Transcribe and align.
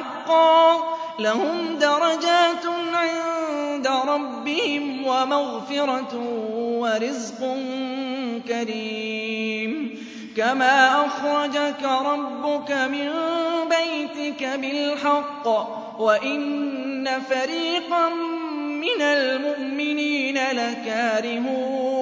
حقا 0.00 0.76
لهم 1.18 1.76
درجات 1.76 2.66
عند 2.94 3.86
ربهم 3.86 5.06
ومغفرة 5.06 6.14
ورزق 6.60 7.56
كريم. 8.48 10.00
كما 10.36 11.06
أخرجك 11.06 11.82
ربك 11.82 12.72
من 12.72 13.10
بيتك 13.68 14.44
بالحق 14.44 15.46
وإن 16.00 17.08
فريقا 17.30 18.08
من 18.58 19.02
المؤمنين 19.02 20.38
لكارهون. 20.52 22.00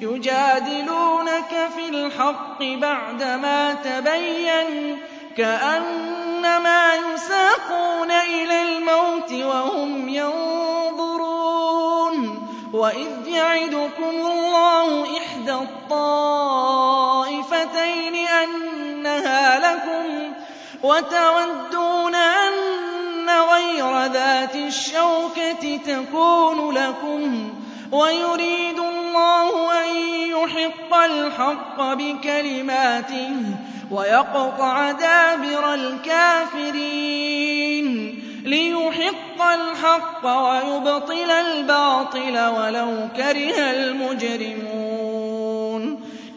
يجادلونك 0.00 1.68
في 1.76 1.88
الحق 1.88 2.62
بعدما 2.62 3.74
تبين 3.74 4.98
كأنما 5.38 6.94
يساقون 6.94 8.10
إلى 8.10 8.62
الموت 8.62 9.32
وهم 9.32 10.08
ينظرون 10.08 11.38
وإذ 12.72 13.28
يعدكم 13.28 14.10
الله 14.10 15.18
إحدى 15.18 15.52
الطائفتين 15.54 16.94
أنها 18.14 19.58
لكم 19.58 20.32
وتودون 20.82 22.14
أن 22.14 23.30
غير 23.52 24.06
ذات 24.06 24.56
الشوكة 24.56 25.76
تكون 25.86 26.70
لكم 26.74 27.52
ويريد 27.92 28.87
الله 29.08 29.82
أن 29.82 29.96
يحق 30.30 30.94
الحق 30.94 31.78
بكلماته 31.94 33.30
ويقطع 33.90 34.92
دابر 34.92 35.74
الكافرين 35.74 37.28
ليحق 38.44 39.42
الحق 39.42 40.26
ويبطل 40.26 41.30
الباطل 41.30 42.38
ولو 42.38 43.08
كره 43.16 43.70
المجرمون 43.70 45.08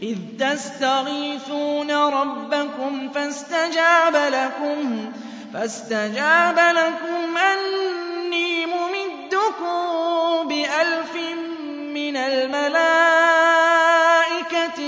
إذ 0.02 0.18
تستغيثون 0.40 1.92
ربكم 1.92 3.10
فاستجاب 3.16 4.16
لكم 4.16 5.12
فاستجاب 5.54 6.60
لكم 6.60 7.38
أني 7.38 8.01
الملائكة 12.28 13.32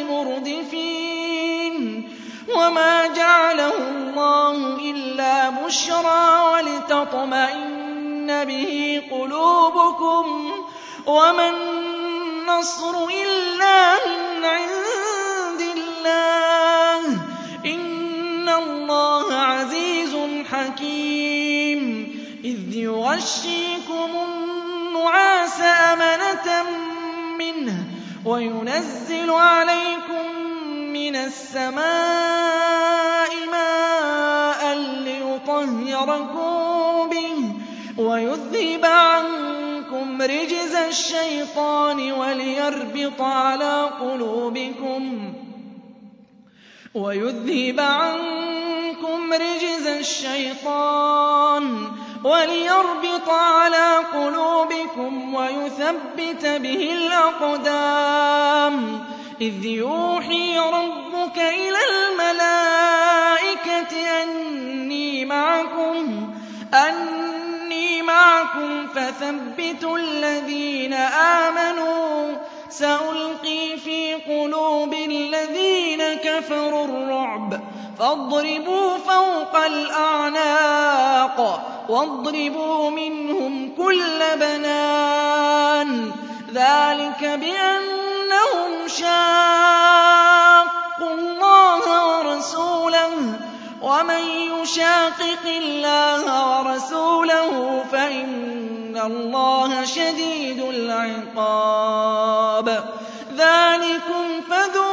مردفين 0.04 2.10
وما 2.56 3.08
جعله 3.08 4.04
الله 4.14 4.80
إلا 4.80 5.50
بشرى 5.50 6.44
ولتطمئن 6.54 8.46
به 8.46 9.02
قلوبكم 9.12 10.52
وما 11.08 11.50
النصر 11.50 13.06
إلا 13.24 13.94
من 13.94 14.46
عند 14.46 15.62
الله 15.78 17.00
إن 17.66 18.50
الله 18.50 19.34
عزيز 19.34 20.16
حكيم 20.52 21.82
إذ 22.44 22.76
يغشيكم 22.76 24.10
النعاس 24.28 25.62
أمنة 25.62 26.83
وينزل 28.26 29.30
عليكم 29.30 30.26
من 30.94 31.16
السماء 31.16 31.84
ماء 33.52 34.78
ليطهركم 35.04 37.10
به 37.10 37.54
ويذهب 38.04 38.86
عنكم 38.86 40.22
رجز 40.22 40.76
الشيطان 40.76 42.12
وليربط 42.12 43.22
على 43.22 43.90
قلوبكم 44.00 45.34
ويذهب 46.96 47.80
عنكم 47.80 49.34
رجز 49.34 49.88
الشيطان 49.88 51.88
وليربط 52.24 53.30
على 53.30 53.98
قلوبكم 54.14 55.34
ويثبت 55.34 56.46
به 56.46 56.94
الأقدام. 56.94 58.76
إذ 59.42 59.66
يوحي 59.66 60.60
ربك 60.60 61.38
إلى 61.38 61.78
الملائكة 61.92 63.14
أني 64.24 65.26
معكم 65.26 66.34
أني 66.74 68.02
معكم 68.02 68.88
فثبتوا 68.88 69.98
الذين 69.98 70.94
آمنوا. 70.94 72.34
سألقي 72.70 73.78
في 73.78 74.14
قلوب 74.14 74.94
الذين 74.94 76.04
كفروا 76.14 76.86
الرعب 76.86 77.62
فاضربوا 78.00 78.98
فوق 78.98 79.56
الأعناق. 79.66 81.40
واضربوا 81.90 82.90
منهم 82.90 83.76
كل 83.78 84.20
بنان 84.36 86.12
ذلك 86.54 87.24
بأنهم 87.24 88.88
شاقوا 88.88 89.14
الله 91.14 92.08
ورسوله 92.08 93.40
ومن 93.82 94.24
يشاقق 94.62 95.46
الله 95.46 96.24
ورسوله 96.60 97.84
فإن 97.92 99.02
الله 99.06 99.86
شديد 99.86 100.62
العقاب 100.70 102.14
ذلكم 103.38 104.42
فذوقوه 104.50 104.93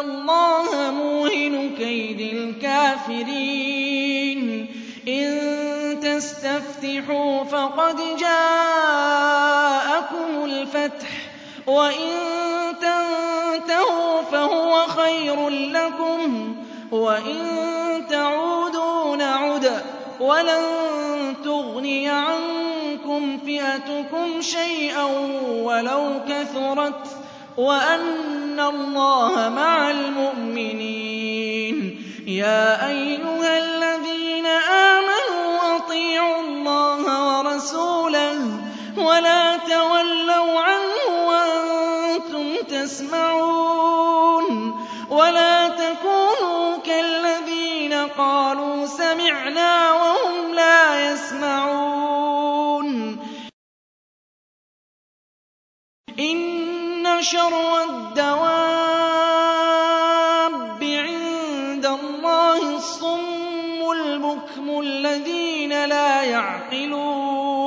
اللَّهَ 0.00 0.90
مُوهِنُ 0.90 1.74
كَيْدِ 1.78 2.20
الْكَافِرِينَ 2.20 3.68
إِن 5.08 6.00
تَسْتَفْتِحُوا 6.00 7.44
فَقَدْ 7.44 7.96
جَاءَكُمُ 8.20 9.24
الْفَتْحُ 10.44 11.08
ۖ 11.08 11.12
وَإِن 11.68 12.10
تَنتَهُوا 12.80 14.22
فَهُوَ 14.22 14.86
خَيْرٌ 14.86 15.48
لَّكُمْ 15.48 16.54
ۖ 16.54 16.56
وَإِن 16.94 17.38
تَعُودُوا 18.10 19.16
نَعُدْ 19.16 19.66
ۚ 19.66 19.72
وَلَن 20.20 20.64
تُغْنِيَ 21.44 22.08
عَنكُمْ 22.08 23.38
فِئَتُكُمْ 23.38 24.40
شَيْئًا 24.40 25.04
وَلَوْ 25.64 26.20
كَثُرَتْ 26.28 27.21
وَأَنَّ 27.56 28.60
اللَّهَ 28.60 29.48
مَعَ 29.48 29.90
الْمُؤْمِنِينَ. 29.90 31.76
يَا 32.26 32.88
أَيُّهَا 32.88 33.58
الَّذِينَ 33.58 34.46
آمَنُوا 34.46 35.76
أَطِيعُوا 35.76 36.40
اللَّهَ 36.40 37.02
وَرَسُولَهُ 37.38 38.38
وَلَا 38.96 39.56
تَوَلَّوْا 39.56 40.60
عَنْهُ 40.60 41.28
وَأَنتُمْ 41.28 42.56
تَسْمَعُونَ. 42.68 44.46
وَلَا 45.10 45.68
تَكُونُوا 45.68 46.76
كَالَّذِينَ 46.76 47.92
قَالُوا 47.92 48.86
سَمِعْنَا 48.86 49.92
وَهُمْ 49.92 50.54
لَا 50.54 51.12
يَسْمَعُونَ. 51.12 52.22
شَرَّ 57.22 57.82
الدَّوَابِّ 57.82 58.52
عِندَ 60.82 61.86
اللَّهِ 61.86 62.76
الصُّمُّ 62.76 63.90
الْبُكْمُ 63.92 64.80
الَّذِينَ 64.80 65.84
لَا 65.84 66.22
يَعْقِلُونَ. 66.22 67.62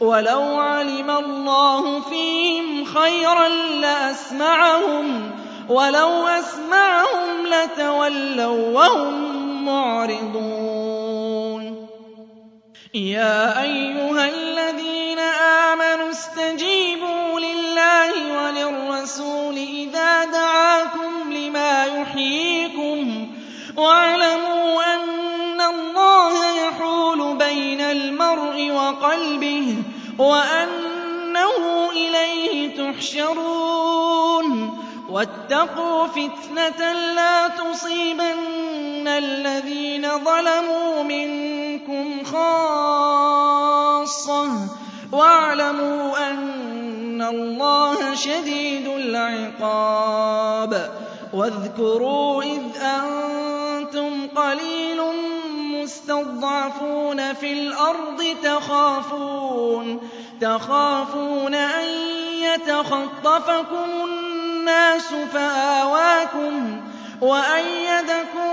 وَلَوْ 0.00 0.42
عَلِمَ 0.60 1.10
اللَّهُ 1.10 2.00
فِيهِمْ 2.00 2.84
خَيْرًا 2.84 3.48
لَّأَسْمَعَهُمْ 3.80 5.30
ۖ 5.30 5.32
وَلَوْ 5.70 6.26
أَسْمَعَهُمْ 6.26 7.46
لَتَوَلَّوا 7.46 8.68
وَّهُم 8.78 9.64
مُّعْرِضُونَ. 9.64 10.86
يَا 12.94 13.62
أَيُّهَا 13.62 14.28
الَّذِينَ 14.28 15.18
آمَنُوا 15.18 16.10
اسْتَجِيبُوا 16.10 16.85
وَلِلرَّسُولِ 19.06 19.56
إِذَا 19.58 20.24
دَعَاكُمْ 20.24 21.32
لِمَا 21.32 21.84
يُحْيِيكُمْ 21.84 23.26
ۖ 23.26 23.28
وَاعْلَمُوا 23.78 24.94
أَنَّ 24.94 25.60
اللَّهَ 25.60 26.66
يَحُولُ 26.66 27.36
بَيْنَ 27.36 27.80
الْمَرْءِ 27.80 28.70
وَقَلْبِهِ 28.70 29.74
وَأَنَّهُ 30.18 31.90
إِلَيْهِ 31.90 32.76
تُحْشَرُونَ 32.76 34.46
وَاتَّقُوا 35.10 36.06
فِتْنَةً 36.06 36.92
لَّا 37.14 37.48
تُصِيبَنَّ 37.48 39.08
الَّذِينَ 39.08 40.08
ظَلَمُوا 40.24 41.02
مِنكُمْ 41.02 42.24
خَاصَّةً 42.24 43.66
ۖ 44.46 44.50
وَاعْلَمُوا 45.12 46.30
أَنَّ 46.30 46.75
اللَّهَ 47.22 48.14
شَدِيدُ 48.14 48.86
الْعِقَابِ 48.88 50.90
وَاذْكُرُوا 51.34 52.42
إِذْ 52.42 52.62
أَنتُمْ 52.82 54.26
قَلِيلٌ 54.36 55.00
مُّسْتَضْعَفُونَ 55.82 57.32
فِي 57.34 57.52
الْأَرْضِ 57.52 58.22
تَخَافُونَ 60.40 61.54
أَن 61.54 61.88
يَتَخَطَّفَكُمُ 62.40 63.90
النَّاسُ 64.04 65.14
فَآوَاكُمْ 65.32 66.80
وَأَيَّدَكُم 67.20 68.50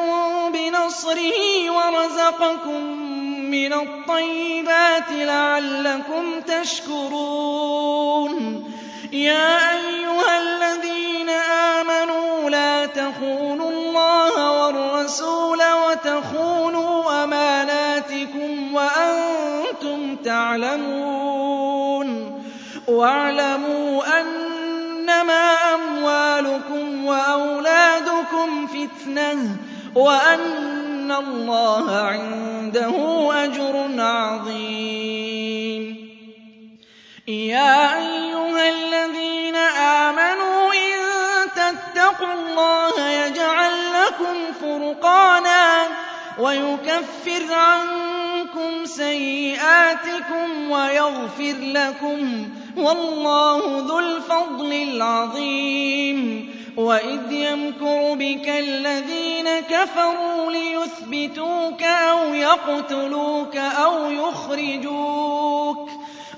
بِنَصْرِهِ 0.54 1.72
وَرَزَقَكُم 1.72 3.13
مِّنَ 3.54 3.74
الطَّيِّبَاتِ 3.74 5.12
لَعَلَّكُمْ 5.12 6.42
تَشْكُرُونَ. 6.42 8.34
يَا 9.14 9.72
أَيُّهَا 9.72 10.42
الَّذِينَ 10.42 11.30
آمَنُوا 11.30 12.50
لَا 12.50 12.86
تَخُونُوا 12.86 13.70
اللَّهَ 13.70 14.52
وَالرَّسُولَ 14.52 15.60
وَتَخُونُوا 15.74 17.24
أَمَانَاتِكُمْ 17.24 18.74
وَأَنتُمْ 18.74 20.16
تَعْلَمُونَ. 20.16 22.08
وَاعْلَمُوا 22.88 24.04
أَنَّمَا 24.22 25.54
أَمْوَالُكُمْ 25.76 27.06
وَأَوْلَادُكُمْ 27.06 28.68
فِتْنَةٌ 28.68 29.58
وَأَنَّ 29.96 31.12
اللَّهَ 31.12 31.98
عِندَهُ 31.98 32.53
أَجْرٌ 32.78 34.02
عَظِيمٌ. 34.02 35.84
يَا 37.28 37.98
أَيُّهَا 37.98 38.70
الَّذِينَ 38.70 39.56
آمَنُوا 39.56 40.74
إِن 40.74 40.92
تَتَّقُوا 41.56 42.34
اللَّهَ 42.34 43.10
يَجْعَل 43.10 43.72
لَّكُمْ 43.94 44.36
فُرْقَانًا 44.62 45.88
وَيُكَفِّرْ 46.40 47.54
عَنكُمْ 47.54 48.86
سَيِّئَاتِكُمْ 48.86 50.72
وَيَغْفِرْ 50.72 51.56
لَكُمْ 51.62 52.46
ۗ 52.46 52.80
وَاللَّهُ 52.80 53.86
ذُو 53.88 54.00
الْفَضْلِ 54.00 54.74
الْعَظِيمِ. 54.74 56.50
وَإِذْ 56.78 57.32
يَمْكُرُ 57.32 58.14
بِكَ 58.14 58.50
الَّذِينَ 58.50 59.60
كَفَرُوا 59.60 60.52
لِيُثْبِتُوكَ 60.52 61.13
أَوْ 61.13 61.13
يَقْتُلُوكَ 62.54 63.56
أَوْ 63.58 64.12
يُخْرِجُوكَ 64.12 65.90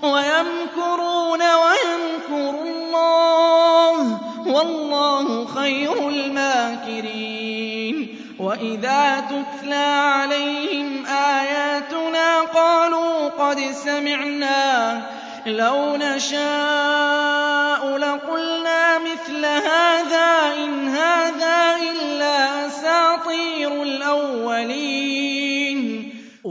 وَيَمْكُرُونَ 0.04 1.42
وَيَمْكُرُ 1.42 2.54
اللَّهُ 2.62 4.04
ۖ 4.04 4.08
وَاللَّهُ 4.48 5.46
خَيْرُ 5.46 6.10
الْمَاكِرِينَ 6.10 7.96
وَإِذَا 8.40 9.20
تُتْلَىٰ 9.32 10.12
عَلَيْهِمْ 10.16 11.06
آيَاتُنَا 11.06 12.42
قَالُوا 12.42 13.28
قَدْ 13.30 13.60
سَمِعْنَا 13.60 15.02
لَوْ 15.46 15.96
نَشَاءُ 15.96 17.98
لَقُلْنَا 17.98 18.98
مِثْلَ 19.00 19.46
هَٰذَا 19.46 20.54
إِنْ 20.64 20.88
هَٰذَا 20.88 21.76
إِلَّا 21.92 22.68
أَسَاطِيرُ 22.68 23.84
الْأَوَّلِينَ 23.84 25.15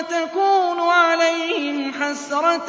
تَكُونُ 0.00 0.80
عَلَيْهِمْ 0.80 1.92
حَسْرَةً 1.92 2.66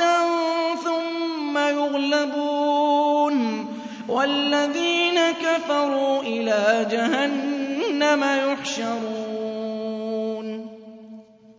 ثُمَّ 0.75 1.57
يُغْلَبُونَ. 1.57 3.65
وَالَّذِينَ 4.09 5.19
كَفَرُوا 5.41 6.21
إِلَىٰ 6.21 6.87
جَهَنَّمَ 6.91 8.51
يُحْشَرُونَ. 8.51 10.65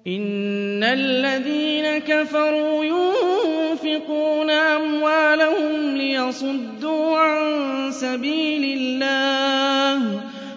إِنَّ 0.07 0.85
الَّذِينَ 0.85 1.99
كَفَرُوا 1.99 2.85
يُنفِقُونَ 2.85 4.51
أَمْوَالَهُمْ 4.51 5.97
لِيَصُدُّوا 5.97 7.19
عَن 7.19 7.93
سَبِيلِ 7.93 8.79
اللَّهِ. 8.79 9.66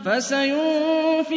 فَسَيُنفِقُونَهَا 0.10 1.34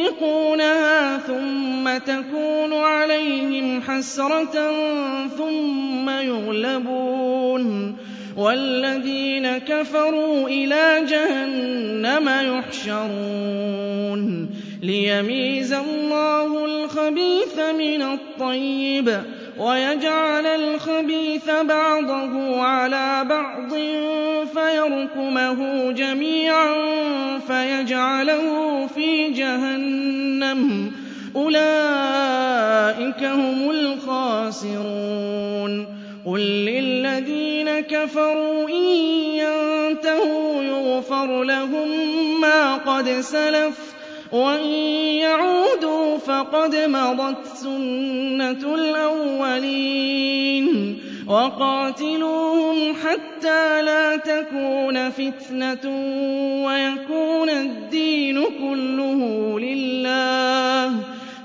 ثُمَّ 1.17 1.97
تَكُونُ 1.97 2.73
عَلَيْهِمْ 2.73 3.81
حَسْرَةً 3.81 4.71
ثُمَّ 5.37 6.09
يُغْلَبُونَ 6.09 7.95
وَالَّذِينَ 8.37 9.57
كَفَرُوا 9.57 10.49
إِلَىٰ 10.49 11.05
جَهَنَّمَ 11.07 12.29
يُحْشَرُونَ 12.57 14.49
لِيَمِيزَ 14.83 15.73
اللَّهُ 15.73 16.65
الْخَبِيثَ 16.65 17.59
مِنَ 17.77 18.01
الطَّيِّبِ 18.01 19.23
وَيَجْعَلَ 19.57 20.45
الْخَبِيثَ 20.45 21.49
بَعْضَهُ 21.49 22.61
عَلَىٰ 22.61 23.25
بَعْضٍ 23.29 23.69
فَيَرْكُمَهُ 24.53 25.91
جَمِيعًا 25.91 26.73
فَيَجْعَلَهُ 27.47 28.87
فِي 28.95 29.29
جَهَنَّمَ 29.29 30.91
ۚ. 30.91 30.93
أُولَٰئِكَ 31.37 33.23
هُمُ 33.23 33.69
الْخَاسِرُونَ. 33.69 35.23
قُل 36.25 36.39
لِّلَّذِينَ 36.41 37.79
كَفَرُوا 37.79 38.69
إِن 38.69 38.85
يَنتَهُوا 39.43 40.63
يُغْفَرْ 40.63 41.43
لَهُم 41.43 41.87
مَّا 42.41 42.75
قَدْ 42.75 43.09
سَلَفَ 43.09 43.93
وَإِن 44.33 44.65
يَعُودُوا 45.21 46.17
فَقَدْ 46.17 46.75
مَضَتْ 46.75 47.45
سُنَّةُ 47.63 48.75
الْأَوَّلِينَ 48.75 50.67
وَقَاتِلُوهُمْ 51.27 52.93
حَتَّىٰ 52.93 53.81
لَا 53.85 54.15
تَكُونَ 54.17 55.09
فِتْنَةٌ 55.09 55.85
وَيَكُونَ 56.65 57.49
الدِّينُ 57.49 58.43
كُلُّهُ 58.43 59.59
لِلَّهِ 59.59 60.89
ۖ 60.89 60.93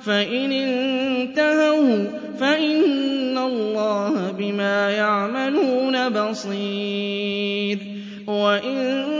فَإِنِ 0.04 0.52
انتَهَوْا 0.52 2.04
فَإِنَّ 2.40 3.38
اللَّهَ 3.38 4.32
بِمَا 4.38 4.90
يَعْمَلُونَ 4.90 6.08
بَصِيرٌ 6.08 7.78
وَإِن 8.26 9.18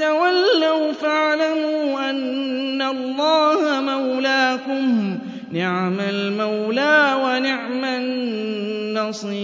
تَوَلَّوْا 0.00 0.92
فَاعْلَمُوا 0.92 2.10
أَنَّ 2.10 2.82
اللَّهَ 2.82 3.80
مَوْلَاكُمْ 3.80 5.18
ۚ. 5.18 5.20
نِعْمَ 5.52 6.00
الْمَوْلَىٰ 6.00 7.14
وَنِعْمَ 7.24 7.84
النَّصِيرُ. 7.84 9.34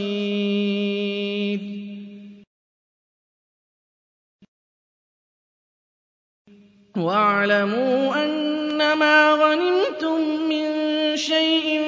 وَاعْلَمُوا 6.97 8.25
أَنَّمَا 8.25 9.33
غَنِمْتُم 9.33 10.21
مِّن 10.49 10.67
شَيْءٍ 11.17 11.83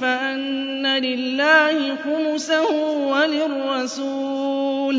فَأَنَّ 0.00 0.86
لِلَّهِ 0.86 1.96
خُمُسَهُ 1.96 2.70
وَلِلرَّسُولِ. 3.12 4.98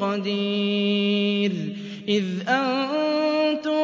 قَدِيرٌ. 0.00 1.52
إِذْ 2.08 2.24
أَنتُم 2.48 3.80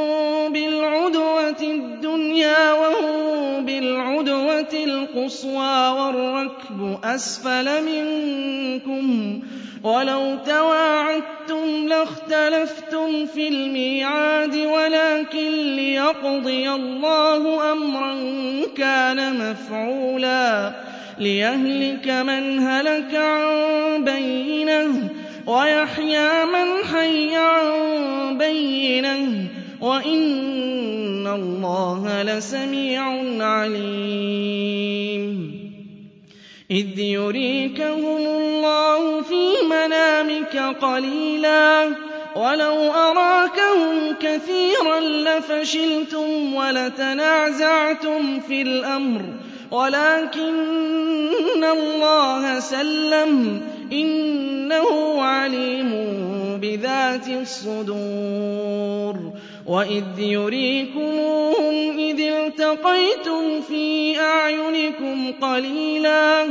بِالْعُدْوَةِ 0.53 1.63
الدُّنْيَا 1.63 2.73
وَهُم 2.73 3.65
بِالْعُدْوَةِ 3.65 4.85
الْقُصْوَىٰ 4.85 5.89
وَالرَّكْبُ 5.89 6.99
أَسْفَلَ 7.05 7.67
مِنكُمْ 7.85 9.41
ۚ 9.41 9.43
وَلَوْ 9.87 10.37
تَوَاعَدتُّمْ 10.47 11.89
لَاخْتَلَفْتُمْ 11.89 13.27
فِي 13.27 13.49
الْمِيعَادِ 13.49 14.57
وَلَٰكِن 14.57 15.51
لِّيَقْضِيَ 15.77 16.71
اللَّهُ 16.71 17.73
أَمْرًا 17.73 18.15
كَانَ 18.77 19.51
مَفْعُولًا. 19.51 20.75
لِّيَهْلِكَ 21.19 22.09
مَنْ 22.09 22.59
هَلَكَ 22.59 23.15
عَن 23.15 24.05
بَيِّنَةٍ 24.05 25.20
وَيَحْيَىٰ 25.51 26.45
مَنْ 26.45 26.69
حَيَّ 26.95 27.35
عَن 27.37 28.39
بَيِّنَةٍ 28.39 29.19
ۗ 29.27 29.83
وَإِنَّ 29.83 31.27
اللَّهَ 31.27 32.23
لَسَمِيعٌ 32.23 33.03
عَلِيمٌ. 33.45 35.25
إِذْ 36.71 36.99
يُرِيكَهُمُ 36.99 38.23
اللَّهُ 38.27 39.23
فِي 39.23 39.45
مَنَامِكَ 39.67 40.57
قَلِيلًا 40.83 41.89
ۖ 41.89 41.93
وَلَوْ 42.37 42.77
أَرَاكَهُمْ 42.93 44.15
كَثِيرًا 44.21 45.01
لَّفَشِلْتُمْ 45.01 46.55
وَلَتَنَازَعْتُمْ 46.55 48.41
فِي 48.41 48.63
الْأَمْرِ. 48.63 49.23
وَلَٰكِنَّ 49.71 51.65
اللَّهَ 51.65 52.61
سَلَّمَ 52.61 53.61
ۗ 53.61 53.63
عَلِيمٌ 53.93 54.20
بِذَاتِ 56.71 57.29
الصُّدُورِ 57.29 59.17
وَإِذْ 59.67 60.05
يُرِيكُمُوهُمْ 60.19 61.99
إِذِ 61.99 62.21
الْتَقَيْتُمْ 62.21 63.61
فِي 63.69 64.19
أَعْيُنِكُمْ 64.21 65.33
قَلِيلًا 65.43 66.47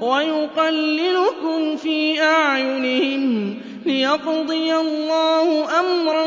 وَيُقَلِّلُكُمْ 0.00 1.76
فِي 1.76 2.20
أَعْيُنِهِمْ 2.22 3.54
لِيَقْضِيَ 3.86 4.74
اللَّهُ 4.76 5.80
أَمْرًا 5.80 6.26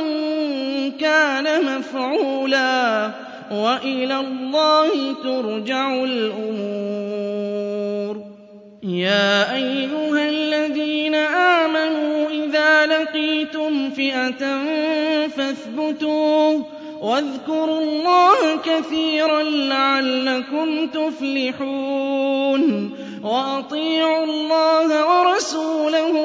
كَانَ 1.00 1.66
مَفْعُولًا 1.66 3.08
ۗ 3.08 3.12
وَإِلَى 3.54 4.20
اللَّهِ 4.20 5.14
تُرْجَعُ 5.24 6.04
الْأُمُورُ. 6.04 7.54
يَا 8.84 9.56
أَيُّهَا 9.56 10.30
الَّذِينَ 10.30 11.16
آمَنُوا 11.16 12.23
إِذَا 12.54 12.86
لَقِيتُمْ 12.86 13.90
فِئَةً 13.90 14.44
فَاثْبُتُوا 15.28 16.64
وَاذْكُرُوا 17.02 17.80
اللَّهَ 17.82 18.58
كَثِيرًا 18.66 19.44
لَّعَلَّكُمْ 19.44 20.88
تُفْلِحُونَ 20.88 22.64
وَأَطِيعُوا 23.24 24.24
اللَّهَ 24.26 25.06
وَرَسُولَهُ 25.06 26.16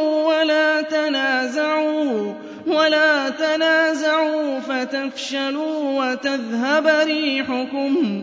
وَلَا 2.66 3.28
تَنَازَعُوا 3.30 4.60
فَتَفْشَلُوا 4.60 6.00
وَتَذْهَبَ 6.04 6.86
رِيحُكُمْ 6.86 8.22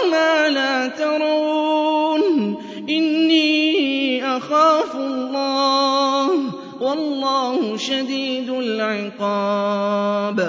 إِنِّي 4.41 4.49
أَخَافُ 4.49 4.95
اللَّهَ 4.95 6.27
ۚ 6.49 6.53
وَاللَّهُ 6.81 7.77
شَدِيدُ 7.77 8.49
الْعِقَابِ. 8.49 10.39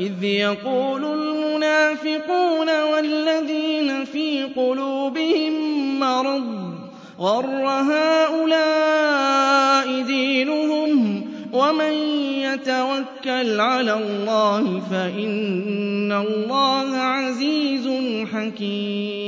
إِذْ 0.00 0.24
يَقُولُ 0.24 1.04
الْمُنَافِقُونَ 1.04 2.68
وَالَّذِينَ 2.82 4.04
فِي 4.04 4.44
قُلُوبِهِم 4.56 5.52
مَّرَضٌ 6.00 6.44
غَرَّ 7.20 7.66
هَٰؤُلَاءِ 7.92 8.82
دِينُهُمْ 10.02 11.20
ۗ؟ 11.20 11.24
وَمَن 11.54 11.92
يَتَوَكَّلْ 12.44 13.60
عَلَى 13.60 13.94
اللَّهِ 13.94 14.80
فَإِنَّ 14.90 16.12
اللَّهَ 16.12 16.96
عَزِيزٌ 16.96 17.88
حَكِيمٌ. 18.32 19.27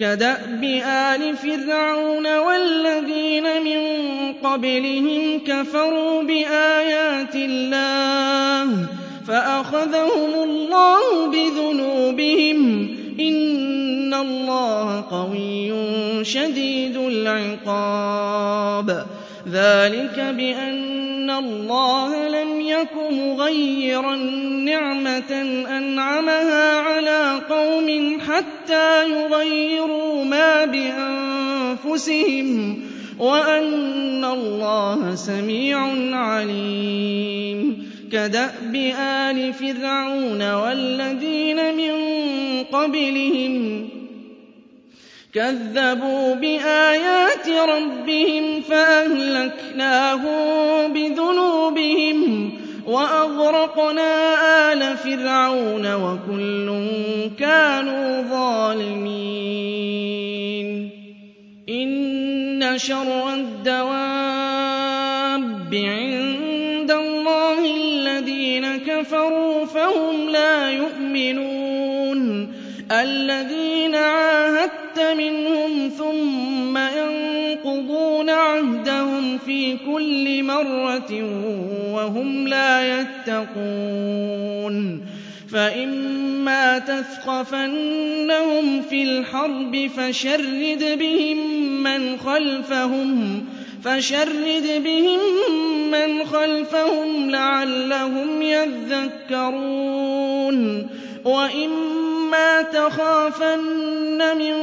كَدَأْبِ 0.00 0.64
آلِ 0.86 1.36
فِرْعَوْنَ 1.36 2.26
وَالَّذِينَ 2.26 3.46
مِن 3.64 3.80
قَبْلِهِمْ 4.32 5.40
كَفَرُوا 5.46 6.22
بِآيَاتِ 6.22 7.34
اللَّهِ 7.36 8.86
فَأَخَذَهُمُ 9.28 10.32
اللَّهُ 10.50 11.26
بِذُنُوبِهِمْ 11.30 12.86
ۗ 12.86 13.20
إِنَّ 13.20 14.14
اللَّهَ 14.14 15.00
قَوِيٌّ 15.10 15.70
شَدِيدُ 16.24 16.96
الْعِقَابِ 16.96 18.88
ذَٰلِكَ 19.48 20.18
بِأَنَّ 20.38 21.30
اللَّهَ 21.30 22.28
لَمْ 22.28 22.47
يَكُ 22.80 22.94
مُغَيِّرًا 23.10 24.16
نِّعْمَةً 24.70 25.32
أَنْعَمَهَا 25.78 26.76
عَلَىٰ 26.80 27.40
قَوْمٍ 27.50 28.20
حَتَّىٰ 28.20 29.04
يُغَيِّرُوا 29.10 30.24
مَا 30.24 30.64
بِأَنفُسِهِمْ 30.64 32.48
ۙ 32.74 32.78
وَأَنَّ 33.22 34.24
اللَّهَ 34.24 35.14
سَمِيعٌ 35.14 35.78
عَلِيمٌ. 36.16 37.88
كَدَأْبِ 38.12 38.74
آلِ 38.98 39.52
فِرْعَوْنَ 39.52 40.42
وَالَّذِينَ 40.52 41.74
مِن 41.74 41.92
قَبْلِهِمْ 42.72 43.88
كَذَّبُوا 45.34 46.34
بِآيَاتِ 46.34 47.48
رَبِّهِمْ 47.48 48.60
فَأَهْلَكْنَاهُم 48.60 50.28
بِذُنُوبِهِمْ 50.92 52.57
وَأَغْرَقْنَا 52.88 54.12
آلَ 54.72 54.96
فِرْعَوْنَ 54.96 55.82
ۚ 55.84 55.88
وَكُلٌّ 55.94 56.68
كَانُوا 57.38 58.22
ظَالِمِينَ. 58.22 59.08
إِنَّ 61.68 62.78
شَرَّ 62.78 63.34
الدَّوَابِّ 63.34 63.84
عِندَ 65.74 66.90
اللَّهِ 66.90 67.76
الَّذِينَ 67.76 68.76
كَفَرُوا 68.76 69.64
فَهُمْ 69.64 70.30
لَا 70.30 70.70
يُؤْمِنُونَ. 70.70 72.52
الَّذِينَ 72.92 73.94
عَاهَدتَّ 73.94 75.00
مِنْهُمْ 75.18 75.88
ثُمَّ 75.98 76.76
يَنقُضُونَ 77.64 78.30
عَهْدَهُمْ 78.30 79.38
فِي 79.38 79.76
كُلِّ 79.76 80.42
مَرَّةٍ 80.42 81.12
وَهُمْ 81.94 82.48
لَا 82.48 83.00
يَتَّقُونَ 83.00 85.00
فَإِمَّا 85.52 86.78
تَثْقَفَنَّهُمْ 86.78 88.82
فِي 88.82 89.02
الْحَرْبِ 89.02 89.90
فَشَرِّدْ 89.96 90.98
بِهِم 90.98 91.38
مَّنْ 91.82 92.16
خَلْفَهُمْ 92.16 93.44
لَعَلَّهُمْ 97.30 98.42
يَذَّكَّرُونَ. 98.42 100.88
وَإِمَّا 101.24 102.62
تَخَافَنَّ 102.62 104.38
مِن 104.38 104.54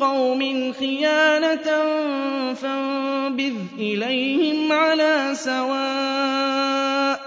قَوْمٍ 0.00 0.72
خِيَانَةً 0.72 1.84
فَانبِذْ 2.54 3.52
إِلَيْهِمْ 3.78 4.72
عَلَىٰ 4.72 5.30
سَوَاءٍ 5.34 7.18
ۚ. 7.18 7.20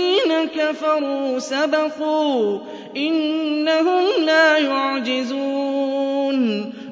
كَفَرُوا 0.57 1.39
سَبَقُوا 1.39 2.59
ۚ 2.59 2.61
إِنَّهُمْ 2.97 4.05
لَا 4.25 4.59
يُعْجِزُونَ 4.59 6.39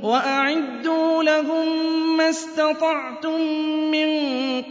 وَأَعِدُّوا 0.03 1.23
لَهُم 1.23 1.66
مَّا 2.16 2.29
اسْتَطَعْتُم 2.29 3.40
مِّن 3.90 4.09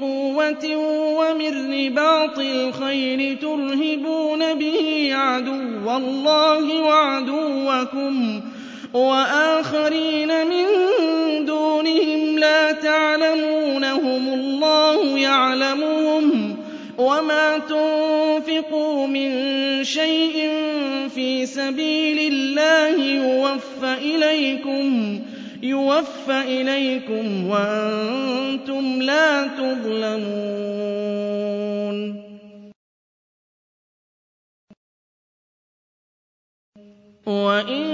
قُوَّةٍ 0.02 0.76
وَمِن 1.20 1.74
رِّبَاطِ 1.74 2.40
الْخَيْلِ 2.40 3.40
تُرْهِبُونَ 3.42 4.54
بِهِ 4.54 5.10
عَدُوَّ 5.14 5.98
اللَّهِ 5.98 6.82
وَعَدُوَّكُمْ 6.82 8.42
وَآخَرِينَ 8.94 10.48
مِن 10.48 10.66
دُونِهِمْ 11.46 12.40
لَا 12.40 12.72
تَعْلَمُونَهُمُ 12.72 14.34
اللَّهُ 14.34 15.20
يَعْلَمُهُمْ 15.20 16.56
ۚ 16.56 16.56
وَمَا 17.00 17.58
تُنفِقُوا 18.46 19.08
مِن 19.08 19.84
شَيْءٍ 19.84 20.50
فِي 21.10 21.46
سَبِيلِ 21.46 22.34
اللَّهِ 22.34 22.96
يُوَفَّ 25.64 26.30
إِلَيْكُمْ 26.30 27.48
وَأَنتُمْ 27.50 29.02
لَا 29.02 29.48
تُظْلَمُونَ. 29.48 30.36
وَإِن 37.26 37.86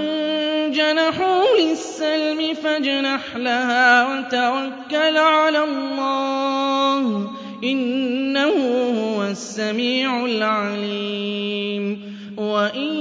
جَنَحُوا 0.71 1.43
لِلسَّلْمِ 1.59 2.53
فَاجْنَحْ 2.53 3.35
لَهَا 3.37 4.19
وَتَوَكَّلْ 4.19 5.17
عَلَى 5.17 5.63
اللَّهِ 5.63 7.27
ۚ 7.27 7.40
إِنَّهُ 7.63 8.55
هُوَ 9.01 9.23
السَّمِيعُ 9.23 10.25
الْعَلِيمُ. 10.25 12.01
وَإِن 12.37 12.93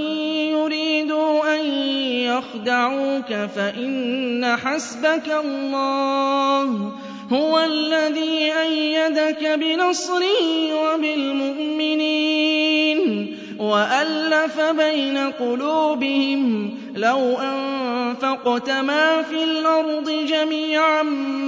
يُرِيدُوا 0.53 1.31
يخدعوك 2.41 3.31
فإن 3.57 4.57
حسبك 4.57 5.29
الله 5.45 6.93
هو 7.33 7.61
الذي 7.61 8.53
أيدك 8.61 9.59
بنصره 9.61 10.75
وبالمؤمنين 10.75 12.21
وألف 13.59 14.61
بين 14.61 15.19
قلوبهم 15.19 16.71
لو 16.97 17.19
أنفقت 17.19 17.80
ما 18.69 19.23
في 19.23 19.45
الأرض 19.45 20.11
جميعا 20.29 21.03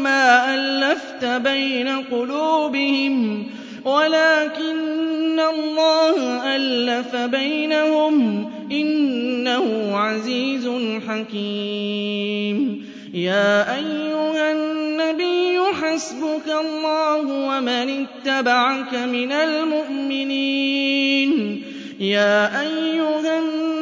ما 0.05 0.55
ألفت 0.55 1.25
بين 1.25 1.89
قلوبهم 1.89 3.47
ولكن 3.85 5.41
الله 5.41 6.17
ألف 6.57 7.17
بينهم 7.17 8.51
إنه 8.73 9.97
عزيز 9.97 10.71
حكيم 11.09 12.87
يا 13.15 13.75
أيها 13.77 14.53
النبي 14.53 15.59
حسبك 15.83 16.49
الله 16.61 17.19
ومن 17.19 18.07
اتبعك 18.07 18.95
من 18.95 19.33
المؤمنين 19.33 20.83
يا 22.01 22.61
أيها 22.61 23.39
النبي 23.39 23.82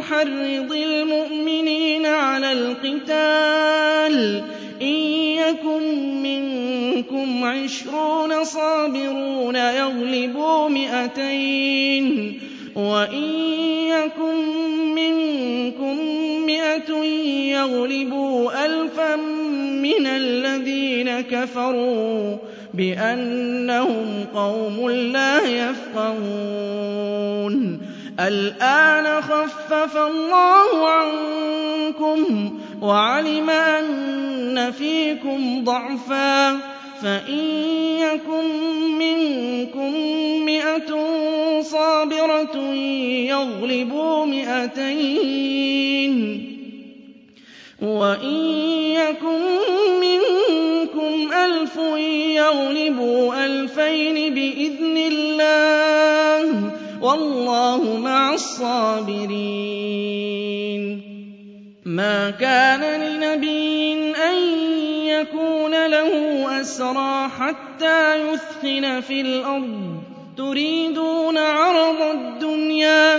حرض 0.00 0.72
المؤمنين 0.72 2.06
على 2.06 2.52
القتال. 2.52 4.42
إن 4.82 4.96
يكن 5.38 5.82
منكم 6.22 7.44
عشرون 7.44 8.44
صابرون 8.44 9.56
يغلبوا 9.56 10.68
مئتين. 10.68 12.40
وإن 12.76 13.30
يكن 13.88 14.36
منكم 14.94 15.96
مئة 16.46 17.04
يغلبوا 17.52 18.66
ألفا 18.66 19.16
من 19.82 20.06
الذين 20.06 21.20
كفروا 21.20 22.36
بأنهم 22.74 24.24
قوم 24.34 24.90
لا 24.90 25.40
يفقهون. 25.40 26.74
الآن 28.20 29.22
خفف 29.22 29.96
الله 29.96 30.88
عنكم 30.88 32.50
وعلم 32.82 33.50
أن 33.50 34.72
فيكم 34.72 35.64
ضعفا 35.64 36.58
فإن 37.02 37.38
يكن 37.98 38.44
منكم 38.98 39.92
مئة 40.46 40.90
صابرة 41.62 42.56
يغلبوا 43.28 44.26
مئتين 44.26 46.14
وإن 47.82 48.34
يكن 48.92 49.40
منكم 50.00 51.32
ألف 51.32 51.76
يغلبوا 52.36 53.46
ألفين 53.46 54.34
بإذن 54.34 54.96
الله 54.96 56.70
والله 57.04 57.96
مع 57.96 58.34
الصابرين. 58.34 59.34
ما 61.84 62.30
كان 62.30 63.00
لنبي 63.00 63.92
أن 64.14 64.36
يكون 65.06 65.86
له 65.86 66.10
أسرى 66.60 67.28
حتى 67.38 68.30
يثخن 68.32 69.00
في 69.00 69.20
الأرض. 69.20 70.02
تريدون 70.36 71.38
عرض 71.38 72.02
الدنيا 72.02 73.18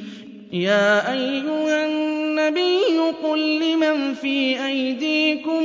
يا 0.53 1.13
أيها 1.13 1.85
النبي 1.85 2.99
قل 3.23 3.59
لمن 3.59 4.13
في 4.13 4.65
أيديكم 4.65 5.63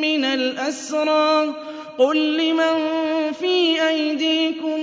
من 0.00 0.24
الأسرى 0.24 1.54
قل 1.98 2.36
لمن 2.36 2.76
في 3.32 3.88
أيديكم 3.88 4.80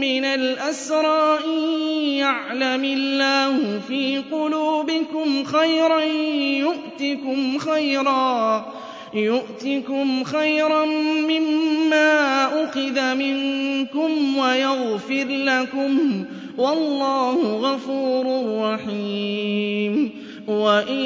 من 0.00 0.24
الأسرى 0.24 1.38
إن 1.44 1.60
يعلم 2.04 2.84
الله 2.84 3.80
في 3.88 4.18
قلوبكم 4.32 5.44
خيرا 5.44 6.00
يؤتكم 6.58 7.58
خيرا 7.58 8.66
يؤتكم 9.14 10.24
خيرا 10.24 10.84
مما 11.28 12.44
أخذ 12.64 13.14
منكم 13.14 14.38
ويغفر 14.38 15.26
لكم 15.28 16.24
والله 16.58 17.56
غفور 17.56 18.24
رحيم. 18.62 20.10
وإن 20.48 21.04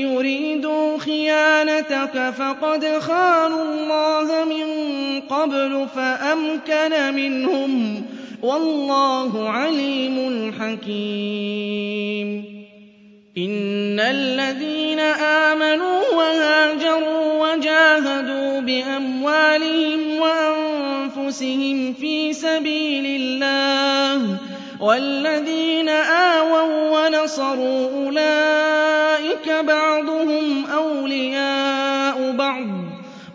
يريدوا 0.00 0.98
خيانتك 0.98 2.34
فقد 2.38 2.86
خانوا 3.00 3.62
الله 3.62 4.44
من 4.44 4.66
قبل 5.20 5.86
فأمكن 5.94 7.14
منهم. 7.14 8.02
والله 8.42 9.48
عليم 9.48 10.52
حكيم. 10.60 12.44
إن 13.38 14.00
الذين 14.00 14.98
آمنوا 15.00 16.00
وهاجروا 16.16 17.52
وجاهدوا 17.52 18.60
بأموالهم 18.60 20.00
وأنفسهم 20.20 21.92
في 21.92 22.32
سبيل 22.32 23.22
الله 23.22 24.51
والذين 24.82 25.88
آووا 25.88 26.90
ونصروا 26.90 27.90
أولئك 28.04 29.48
بعضهم 29.48 30.64
أولياء 30.66 32.32
بعض 32.32 32.66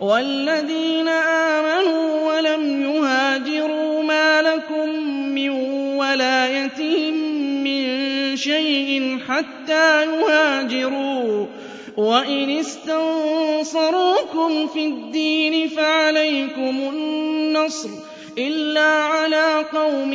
والذين 0.00 1.08
آمنوا 1.08 2.32
ولم 2.32 2.82
يهاجروا 2.82 4.02
ما 4.02 4.42
لكم 4.42 4.88
من 5.34 5.50
ولايتهم 5.96 7.14
من 7.64 8.36
شيء 8.36 9.18
حتى 9.28 10.04
يهاجروا 10.04 11.46
وإن 11.96 12.50
استنصروكم 12.50 13.86
في 14.66 14.86
الدين 14.86 15.68
فعليكم 15.68 16.90
النصر 16.92 18.07
إلا 18.38 19.04
على 19.04 19.64
قوم 19.72 20.10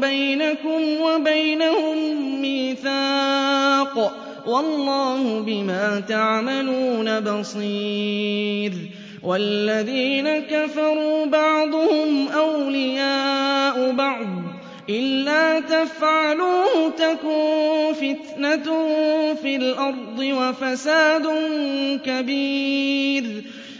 بينكم 0.00 1.00
وبينهم 1.00 1.96
ميثاق 2.42 4.16
والله 4.46 5.40
بما 5.40 6.02
تعملون 6.08 7.20
بصير 7.20 8.72
والذين 9.22 10.38
كفروا 10.38 11.26
بعضهم 11.26 12.28
أولياء 12.28 13.92
بعض 13.92 14.26
إلا 14.90 15.60
تفعلوه 15.60 16.88
تكن 16.98 17.92
فتنة 17.94 18.64
في 19.42 19.56
الأرض 19.56 20.18
وفساد 20.18 21.26
كبير 22.04 23.44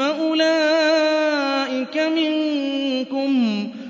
فأولئك 0.00 1.96
منكم 1.96 3.32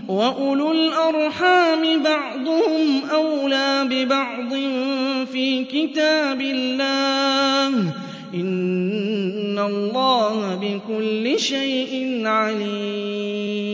وأولو 0.09 0.73
الأرحام 0.73 2.03
بعضهم 2.03 3.03
أولى 3.13 3.89
ببعض 3.91 4.55
في 5.33 5.65
كتاب 5.65 6.41
الله 6.41 7.69
إن 8.35 9.59
اللَّهَ 9.59 10.55
بِكُلِّ 10.55 11.41
شَيْءٍ 11.41 12.23
عَلِيمٌ 12.27 13.71